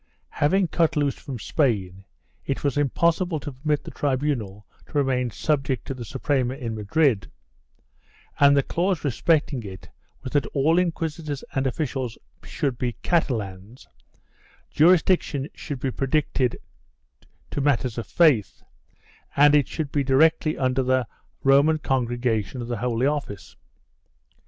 Having 0.31 0.69
cut 0.69 0.95
loose 0.95 1.13
from 1.19 1.37
Spain, 1.37 2.05
it 2.43 2.63
was 2.63 2.75
impossible 2.75 3.39
to 3.39 3.51
permit 3.51 3.83
the 3.83 3.91
tribunal 3.91 4.65
to 4.87 4.93
remain 4.97 5.29
subject 5.29 5.85
to 5.85 5.93
the 5.93 6.03
Suprema 6.03 6.55
in 6.55 6.73
Madrid, 6.73 7.29
and 8.39 8.57
the 8.57 8.63
clause 8.63 9.03
respect 9.03 9.53
ing 9.53 9.61
it 9.61 9.89
was 10.23 10.31
that 10.33 10.47
all 10.55 10.79
inquisitors 10.79 11.43
and 11.53 11.67
officials 11.67 12.17
should 12.43 12.79
be 12.79 12.93
Catalans, 13.03 13.87
jurisdiction 14.71 15.47
should 15.53 15.79
be 15.79 15.91
restricted 15.91 16.57
to 17.51 17.61
matters 17.61 17.99
of 17.99 18.07
faith, 18.07 18.63
and 19.35 19.53
it 19.53 19.67
should 19.67 19.91
be 19.91 20.03
directly 20.03 20.57
under 20.57 20.81
the 20.81 21.05
Roman 21.43 21.77
Congregation 21.77 22.59
of 22.59 22.67
the 22.69 22.77
Holy 22.77 23.05
Office. 23.05 23.55